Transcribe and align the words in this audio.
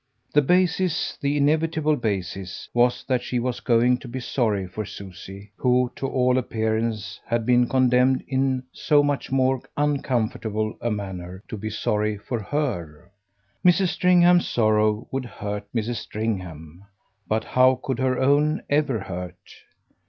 The 0.33 0.41
basis, 0.41 1.15
the 1.21 1.37
inevitable 1.37 1.95
basis, 1.95 2.67
was 2.73 3.03
that 3.03 3.21
she 3.21 3.37
was 3.39 3.59
going 3.59 3.99
to 3.99 4.07
be 4.07 4.19
sorry 4.19 4.65
for 4.65 4.83
Susie, 4.83 5.51
who, 5.57 5.91
to 5.95 6.07
all 6.07 6.39
appearance, 6.39 7.19
had 7.23 7.45
been 7.45 7.69
condemned 7.69 8.23
in 8.27 8.63
so 8.73 9.03
much 9.03 9.31
more 9.31 9.61
uncomfortable 9.77 10.75
a 10.81 10.89
manner 10.89 11.43
to 11.49 11.55
be 11.55 11.69
sorry 11.69 12.17
for 12.17 12.39
HER. 12.41 13.11
Mrs. 13.63 13.89
Stringham's 13.89 14.47
sorrow 14.47 15.07
would 15.11 15.25
hurt 15.25 15.67
Mrs. 15.71 15.97
Stringham, 15.97 16.83
but 17.27 17.43
how 17.43 17.75
could 17.83 17.99
her 17.99 18.17
own 18.17 18.63
ever 18.71 19.01
hurt? 19.01 19.53